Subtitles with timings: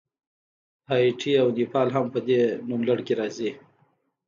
[0.89, 3.51] هایټي او نیپال هم په دې نوملړ کې راځي.